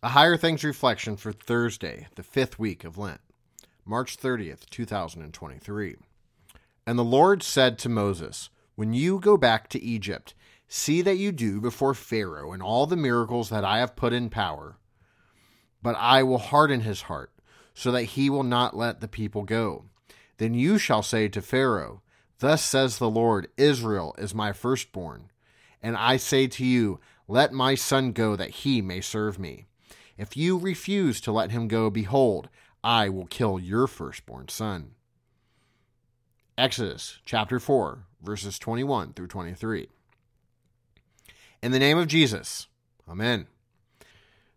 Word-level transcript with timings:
A 0.00 0.10
Higher 0.10 0.36
Things 0.36 0.62
Reflection 0.62 1.16
for 1.16 1.32
Thursday, 1.32 2.06
the 2.14 2.22
fifth 2.22 2.56
week 2.56 2.84
of 2.84 2.98
Lent, 2.98 3.20
March 3.84 4.16
30th, 4.16 4.70
2023. 4.70 5.96
And 6.86 6.96
the 6.96 7.02
Lord 7.02 7.42
said 7.42 7.80
to 7.80 7.88
Moses, 7.88 8.48
When 8.76 8.92
you 8.92 9.18
go 9.18 9.36
back 9.36 9.68
to 9.70 9.82
Egypt, 9.82 10.34
see 10.68 11.02
that 11.02 11.16
you 11.16 11.32
do 11.32 11.60
before 11.60 11.94
Pharaoh 11.94 12.52
and 12.52 12.62
all 12.62 12.86
the 12.86 12.94
miracles 12.94 13.50
that 13.50 13.64
I 13.64 13.80
have 13.80 13.96
put 13.96 14.12
in 14.12 14.30
power. 14.30 14.76
But 15.82 15.96
I 15.98 16.22
will 16.22 16.38
harden 16.38 16.82
his 16.82 17.02
heart, 17.02 17.32
so 17.74 17.90
that 17.90 18.04
he 18.04 18.30
will 18.30 18.44
not 18.44 18.76
let 18.76 19.00
the 19.00 19.08
people 19.08 19.42
go. 19.42 19.86
Then 20.36 20.54
you 20.54 20.78
shall 20.78 21.02
say 21.02 21.26
to 21.26 21.42
Pharaoh, 21.42 22.02
Thus 22.38 22.62
says 22.62 22.98
the 22.98 23.10
Lord, 23.10 23.48
Israel 23.56 24.14
is 24.16 24.32
my 24.32 24.52
firstborn. 24.52 25.32
And 25.82 25.96
I 25.96 26.18
say 26.18 26.46
to 26.46 26.64
you, 26.64 27.00
Let 27.26 27.52
my 27.52 27.74
son 27.74 28.12
go, 28.12 28.36
that 28.36 28.50
he 28.50 28.80
may 28.80 29.00
serve 29.00 29.40
me. 29.40 29.64
If 30.18 30.36
you 30.36 30.58
refuse 30.58 31.20
to 31.22 31.32
let 31.32 31.52
him 31.52 31.68
go, 31.68 31.90
behold, 31.90 32.48
I 32.82 33.08
will 33.08 33.26
kill 33.26 33.60
your 33.60 33.86
firstborn 33.86 34.48
son. 34.48 34.90
Exodus 36.58 37.20
chapter 37.24 37.60
4, 37.60 38.00
verses 38.20 38.58
21 38.58 39.12
through 39.12 39.28
23. 39.28 39.88
In 41.62 41.70
the 41.70 41.78
name 41.78 41.98
of 41.98 42.08
Jesus, 42.08 42.66
Amen. 43.08 43.46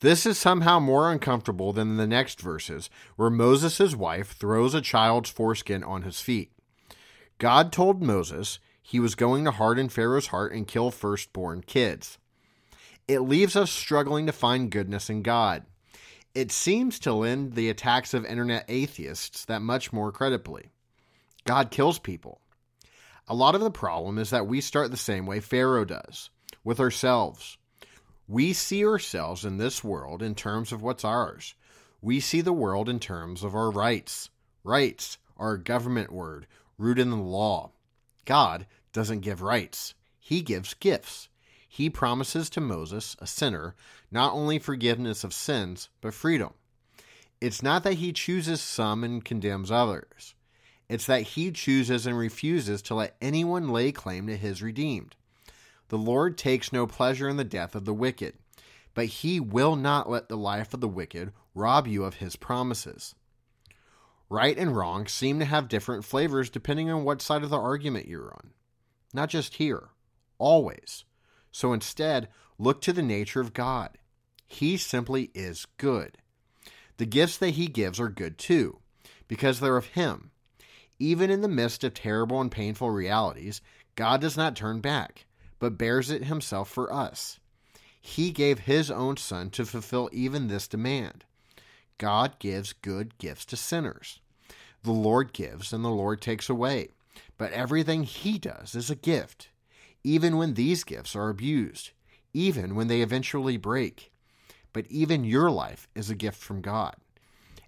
This 0.00 0.26
is 0.26 0.36
somehow 0.36 0.80
more 0.80 1.10
uncomfortable 1.10 1.72
than 1.72 1.96
the 1.96 2.06
next 2.06 2.40
verses, 2.40 2.90
where 3.14 3.30
Moses' 3.30 3.94
wife 3.94 4.32
throws 4.32 4.74
a 4.74 4.80
child's 4.80 5.30
foreskin 5.30 5.84
on 5.84 6.02
his 6.02 6.20
feet. 6.20 6.50
God 7.38 7.72
told 7.72 8.02
Moses 8.02 8.58
he 8.82 8.98
was 8.98 9.14
going 9.14 9.44
to 9.44 9.52
harden 9.52 9.88
Pharaoh's 9.88 10.26
heart 10.26 10.52
and 10.52 10.66
kill 10.66 10.90
firstborn 10.90 11.62
kids 11.62 12.18
it 13.06 13.20
leaves 13.20 13.54
us 13.54 13.70
struggling 13.70 14.26
to 14.26 14.32
find 14.32 14.70
goodness 14.70 15.10
in 15.10 15.22
God. 15.22 15.64
It 16.34 16.50
seems 16.50 16.98
to 17.00 17.12
lend 17.12 17.54
the 17.54 17.68
attacks 17.68 18.14
of 18.14 18.24
internet 18.24 18.64
atheists 18.68 19.44
that 19.44 19.62
much 19.62 19.92
more 19.92 20.10
credibly. 20.10 20.70
God 21.44 21.70
kills 21.70 21.98
people. 21.98 22.40
A 23.28 23.34
lot 23.34 23.54
of 23.54 23.60
the 23.60 23.70
problem 23.70 24.18
is 24.18 24.30
that 24.30 24.46
we 24.46 24.60
start 24.60 24.90
the 24.90 24.96
same 24.96 25.26
way 25.26 25.40
Pharaoh 25.40 25.84
does, 25.84 26.30
with 26.64 26.80
ourselves. 26.80 27.58
We 28.26 28.52
see 28.52 28.84
ourselves 28.84 29.44
in 29.44 29.58
this 29.58 29.84
world 29.84 30.22
in 30.22 30.34
terms 30.34 30.72
of 30.72 30.82
what's 30.82 31.04
ours. 31.04 31.54
We 32.00 32.20
see 32.20 32.40
the 32.40 32.52
world 32.52 32.88
in 32.88 33.00
terms 33.00 33.42
of 33.42 33.54
our 33.54 33.70
rights. 33.70 34.30
Rights 34.62 35.18
are 35.36 35.52
a 35.52 35.62
government 35.62 36.10
word 36.10 36.46
rooted 36.78 37.02
in 37.02 37.10
the 37.10 37.16
law. 37.16 37.72
God 38.24 38.66
doesn't 38.92 39.20
give 39.20 39.42
rights, 39.42 39.94
He 40.18 40.40
gives 40.40 40.72
gifts 40.74 41.28
he 41.68 41.90
promises 41.90 42.50
to 42.50 42.60
Moses, 42.60 43.16
a 43.18 43.26
sinner, 43.26 43.74
not 44.10 44.32
only 44.32 44.58
forgiveness 44.58 45.24
of 45.24 45.34
sins, 45.34 45.88
but 46.00 46.14
freedom. 46.14 46.54
It's 47.40 47.62
not 47.62 47.82
that 47.84 47.94
he 47.94 48.12
chooses 48.12 48.60
some 48.60 49.04
and 49.04 49.24
condemns 49.24 49.70
others. 49.70 50.34
It's 50.88 51.06
that 51.06 51.22
he 51.22 51.50
chooses 51.50 52.06
and 52.06 52.16
refuses 52.16 52.82
to 52.82 52.94
let 52.94 53.16
anyone 53.20 53.68
lay 53.68 53.92
claim 53.92 54.26
to 54.26 54.36
his 54.36 54.62
redeemed. 54.62 55.16
The 55.88 55.98
Lord 55.98 56.38
takes 56.38 56.72
no 56.72 56.86
pleasure 56.86 57.28
in 57.28 57.36
the 57.36 57.44
death 57.44 57.74
of 57.74 57.84
the 57.84 57.94
wicked, 57.94 58.34
but 58.94 59.06
he 59.06 59.40
will 59.40 59.76
not 59.76 60.08
let 60.08 60.28
the 60.28 60.36
life 60.36 60.72
of 60.72 60.80
the 60.80 60.88
wicked 60.88 61.32
rob 61.54 61.86
you 61.86 62.04
of 62.04 62.14
his 62.14 62.36
promises. 62.36 63.14
Right 64.30 64.56
and 64.56 64.76
wrong 64.76 65.06
seem 65.06 65.38
to 65.38 65.44
have 65.44 65.68
different 65.68 66.04
flavors 66.04 66.50
depending 66.50 66.90
on 66.90 67.04
what 67.04 67.22
side 67.22 67.42
of 67.42 67.50
the 67.50 67.60
argument 67.60 68.08
you're 68.08 68.32
on. 68.32 68.50
Not 69.12 69.28
just 69.28 69.54
here, 69.54 69.90
always. 70.38 71.04
So 71.54 71.72
instead, 71.72 72.26
look 72.58 72.80
to 72.80 72.92
the 72.92 73.00
nature 73.00 73.40
of 73.40 73.52
God. 73.52 73.90
He 74.44 74.76
simply 74.76 75.30
is 75.34 75.68
good. 75.78 76.18
The 76.96 77.06
gifts 77.06 77.38
that 77.38 77.50
He 77.50 77.68
gives 77.68 78.00
are 78.00 78.08
good 78.08 78.38
too, 78.38 78.80
because 79.28 79.60
they're 79.60 79.76
of 79.76 79.86
Him. 79.86 80.32
Even 80.98 81.30
in 81.30 81.42
the 81.42 81.48
midst 81.48 81.84
of 81.84 81.94
terrible 81.94 82.40
and 82.40 82.50
painful 82.50 82.90
realities, 82.90 83.60
God 83.94 84.20
does 84.20 84.36
not 84.36 84.56
turn 84.56 84.80
back, 84.80 85.26
but 85.60 85.78
bears 85.78 86.10
it 86.10 86.24
Himself 86.24 86.68
for 86.68 86.92
us. 86.92 87.38
He 88.00 88.32
gave 88.32 88.58
His 88.58 88.90
own 88.90 89.16
Son 89.16 89.48
to 89.50 89.64
fulfill 89.64 90.10
even 90.12 90.48
this 90.48 90.66
demand. 90.66 91.24
God 91.98 92.40
gives 92.40 92.72
good 92.72 93.16
gifts 93.18 93.44
to 93.44 93.56
sinners. 93.56 94.18
The 94.82 94.90
Lord 94.90 95.32
gives 95.32 95.72
and 95.72 95.84
the 95.84 95.88
Lord 95.88 96.20
takes 96.20 96.48
away, 96.48 96.88
but 97.38 97.52
everything 97.52 98.02
He 98.02 98.40
does 98.40 98.74
is 98.74 98.90
a 98.90 98.96
gift 98.96 99.50
even 100.04 100.36
when 100.36 100.54
these 100.54 100.84
gifts 100.84 101.16
are 101.16 101.30
abused, 101.30 101.90
even 102.34 102.74
when 102.74 102.88
they 102.88 103.00
eventually 103.00 103.56
break. 103.56 104.12
But 104.72 104.86
even 104.88 105.24
your 105.24 105.50
life 105.50 105.88
is 105.94 106.10
a 106.10 106.14
gift 106.14 106.42
from 106.42 106.60
God. 106.60 106.94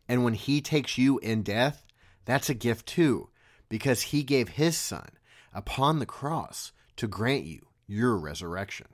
And 0.08 0.22
when 0.22 0.34
He 0.34 0.60
takes 0.60 0.98
you 0.98 1.18
in 1.18 1.42
death, 1.42 1.84
that's 2.26 2.50
a 2.50 2.54
gift 2.54 2.86
too, 2.86 3.30
because 3.68 4.02
He 4.02 4.22
gave 4.22 4.50
His 4.50 4.76
Son 4.76 5.08
upon 5.54 5.98
the 5.98 6.06
cross 6.06 6.72
to 6.96 7.08
grant 7.08 7.44
you 7.44 7.66
your 7.86 8.16
resurrection. 8.16 8.86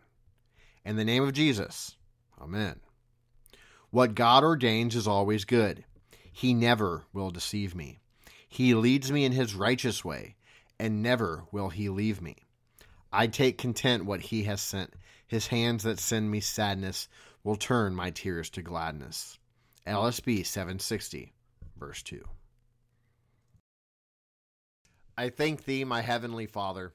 In 0.84 0.96
the 0.96 1.04
name 1.04 1.22
of 1.22 1.32
Jesus, 1.32 1.96
Amen. 2.40 2.80
What 3.90 4.14
God 4.14 4.42
ordains 4.42 4.96
is 4.96 5.06
always 5.06 5.44
good. 5.44 5.84
He 6.32 6.54
never 6.54 7.04
will 7.12 7.30
deceive 7.30 7.74
me. 7.74 7.98
He 8.48 8.74
leads 8.74 9.12
me 9.12 9.24
in 9.24 9.32
His 9.32 9.54
righteous 9.54 10.04
way, 10.04 10.36
and 10.78 11.02
never 11.02 11.44
will 11.52 11.68
He 11.68 11.88
leave 11.88 12.20
me. 12.20 12.36
I 13.12 13.26
take 13.26 13.58
content 13.58 14.06
what 14.06 14.20
he 14.20 14.44
has 14.44 14.62
sent. 14.62 14.94
His 15.26 15.48
hands 15.48 15.82
that 15.82 15.98
send 15.98 16.30
me 16.30 16.40
sadness 16.40 17.08
will 17.44 17.56
turn 17.56 17.94
my 17.94 18.10
tears 18.10 18.48
to 18.50 18.62
gladness. 18.62 19.38
LSB 19.86 20.46
760, 20.46 21.32
verse 21.78 22.02
2. 22.02 22.22
I 25.18 25.28
thank 25.28 25.64
thee, 25.64 25.84
my 25.84 26.00
heavenly 26.00 26.46
Father, 26.46 26.94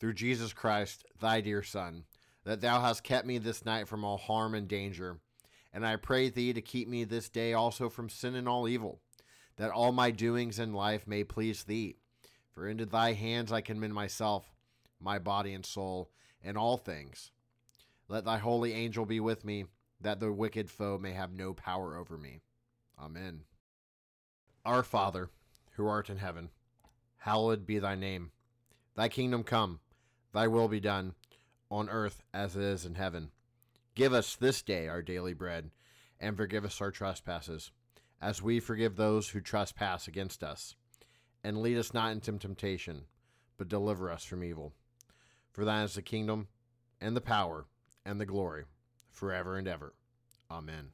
through 0.00 0.14
Jesus 0.14 0.52
Christ, 0.52 1.04
thy 1.20 1.40
dear 1.40 1.62
Son, 1.62 2.04
that 2.44 2.60
thou 2.60 2.80
hast 2.80 3.04
kept 3.04 3.26
me 3.26 3.38
this 3.38 3.64
night 3.64 3.86
from 3.86 4.04
all 4.04 4.16
harm 4.18 4.54
and 4.54 4.66
danger. 4.66 5.20
And 5.72 5.86
I 5.86 5.96
pray 5.96 6.28
thee 6.28 6.52
to 6.52 6.60
keep 6.60 6.88
me 6.88 7.04
this 7.04 7.28
day 7.28 7.52
also 7.52 7.88
from 7.88 8.08
sin 8.08 8.34
and 8.34 8.48
all 8.48 8.66
evil, 8.68 9.00
that 9.56 9.70
all 9.70 9.92
my 9.92 10.10
doings 10.10 10.58
in 10.58 10.72
life 10.72 11.06
may 11.06 11.22
please 11.22 11.62
thee. 11.64 11.96
For 12.50 12.68
into 12.68 12.84
thy 12.84 13.12
hands 13.12 13.52
I 13.52 13.60
commend 13.60 13.94
myself 13.94 14.51
my 15.02 15.18
body 15.18 15.52
and 15.52 15.66
soul, 15.66 16.10
and 16.42 16.56
all 16.56 16.76
things. 16.76 17.30
Let 18.08 18.24
thy 18.24 18.38
holy 18.38 18.72
angel 18.72 19.06
be 19.06 19.20
with 19.20 19.44
me, 19.44 19.66
that 20.00 20.20
the 20.20 20.32
wicked 20.32 20.70
foe 20.70 20.98
may 20.98 21.12
have 21.12 21.32
no 21.32 21.54
power 21.54 21.96
over 21.96 22.16
me. 22.16 22.40
Amen. 22.98 23.42
Our 24.64 24.82
Father, 24.82 25.30
who 25.72 25.86
art 25.86 26.10
in 26.10 26.18
heaven, 26.18 26.50
hallowed 27.18 27.66
be 27.66 27.78
thy 27.78 27.94
name. 27.94 28.30
Thy 28.94 29.08
kingdom 29.08 29.42
come, 29.42 29.80
thy 30.32 30.46
will 30.48 30.68
be 30.68 30.80
done, 30.80 31.14
on 31.70 31.88
earth 31.88 32.22
as 32.34 32.56
it 32.56 32.62
is 32.62 32.84
in 32.84 32.96
heaven. 32.96 33.30
Give 33.94 34.12
us 34.12 34.36
this 34.36 34.62
day 34.62 34.88
our 34.88 35.02
daily 35.02 35.34
bread, 35.34 35.70
and 36.20 36.36
forgive 36.36 36.64
us 36.64 36.80
our 36.80 36.90
trespasses, 36.90 37.70
as 38.20 38.42
we 38.42 38.60
forgive 38.60 38.96
those 38.96 39.30
who 39.30 39.40
trespass 39.40 40.06
against 40.06 40.44
us. 40.44 40.76
And 41.42 41.60
lead 41.60 41.78
us 41.78 41.92
not 41.92 42.12
into 42.12 42.38
temptation, 42.38 43.02
but 43.58 43.68
deliver 43.68 44.10
us 44.10 44.24
from 44.24 44.44
evil. 44.44 44.72
For 45.52 45.66
thine 45.66 45.84
is 45.84 45.94
the 45.94 46.02
kingdom, 46.02 46.48
and 47.00 47.14
the 47.14 47.20
power, 47.20 47.66
and 48.06 48.18
the 48.18 48.26
glory, 48.26 48.64
forever 49.10 49.56
and 49.56 49.68
ever. 49.68 49.92
Amen. 50.50 50.92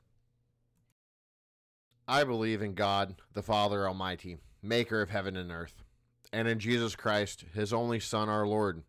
I 2.08 2.24
believe 2.24 2.60
in 2.60 2.74
God, 2.74 3.14
the 3.34 3.42
Father 3.42 3.86
Almighty, 3.86 4.38
maker 4.60 5.00
of 5.00 5.10
heaven 5.10 5.36
and 5.36 5.52
earth, 5.52 5.84
and 6.32 6.48
in 6.48 6.58
Jesus 6.58 6.96
Christ, 6.96 7.44
his 7.54 7.72
only 7.72 8.00
Son, 8.00 8.28
our 8.28 8.46
Lord, 8.46 8.82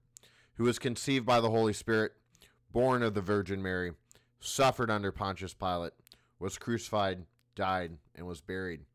who 0.55 0.63
was 0.63 0.79
conceived 0.79 1.25
by 1.25 1.39
the 1.39 1.51
Holy 1.51 1.73
Spirit, 1.73 2.13
born 2.71 3.03
of 3.03 3.13
the 3.13 3.21
Virgin 3.21 3.61
Mary, 3.61 3.91
suffered 4.39 4.89
under 4.89 5.11
Pontius 5.11 5.53
Pilate, 5.53 5.93
was 6.39 6.57
crucified, 6.57 7.25
died, 7.53 7.97
and 8.15 8.25
was 8.25 8.41
buried. 8.41 8.85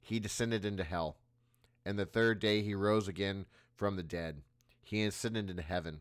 He 0.00 0.18
descended 0.18 0.64
into 0.64 0.82
hell, 0.82 1.18
and 1.84 1.98
the 1.98 2.06
third 2.06 2.40
day 2.40 2.62
he 2.62 2.74
rose 2.74 3.06
again 3.06 3.46
from 3.74 3.94
the 3.94 4.02
dead. 4.02 4.42
He 4.82 5.04
ascended 5.04 5.50
into 5.50 5.62
heaven 5.62 6.00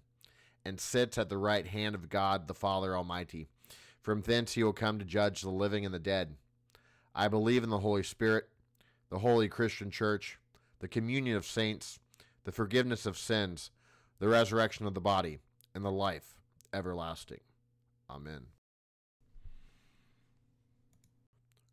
and 0.65 0.79
sits 0.79 1.17
at 1.17 1.29
the 1.29 1.38
right 1.38 1.67
hand 1.67 1.95
of 1.95 2.09
God 2.09 2.47
the 2.47 2.53
Father 2.53 2.95
Almighty. 2.95 3.47
From 4.01 4.21
thence 4.21 4.53
he 4.53 4.63
will 4.63 4.73
come 4.73 5.00
to 5.00 5.06
judge 5.06 5.41
the 5.41 5.50
living 5.50 5.85
and 5.85 5.94
the 5.94 6.00
dead. 6.00 6.35
I 7.13 7.27
believe 7.27 7.63
in 7.63 7.69
the 7.69 7.79
Holy 7.79 8.03
Spirit, 8.03 8.50
the 9.09 9.19
holy 9.19 9.47
Christian 9.47 9.91
church, 9.91 10.38
the 10.79 10.88
communion 10.88 11.38
of 11.38 11.45
saints, 11.45 12.00
the 12.44 12.51
forgiveness 12.51 13.06
of 13.06 13.17
sins, 13.17 13.71
the 14.19 14.27
resurrection 14.27 14.85
of 14.85 14.94
the 14.94 15.01
body, 15.01 15.39
and 15.73 15.83
the 15.83 15.91
life 15.91 16.35
everlasting. 16.73 17.41
Amen. 18.09 18.47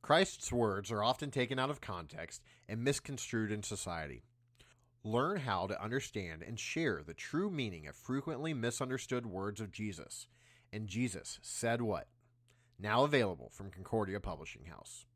Christ's 0.01 0.53
words 0.53 0.91
are 0.91 1.03
often 1.03 1.31
taken 1.31 1.59
out 1.59 1.71
of 1.71 1.81
context 1.81 2.43
and 2.69 2.83
misconstrued 2.83 3.53
in 3.53 3.63
society. 3.63 4.23
Learn 5.05 5.39
how 5.39 5.67
to 5.67 5.83
understand 5.83 6.43
and 6.43 6.59
share 6.59 7.03
the 7.03 7.15
true 7.15 7.51
meaning 7.51 7.87
of 7.87 7.97
frequently 7.97 8.55
misunderstood 8.55 9.27
words 9.27 9.61
of 9.61 9.73
Jesus. 9.73 10.27
And 10.73 10.87
Jesus 10.87 11.39
said 11.43 11.83
what? 11.83 12.07
now 12.83 13.05
available 13.05 13.51
from 13.53 13.71
Concordia 13.71 14.21
Publishing 14.21 14.65
House. 14.65 15.07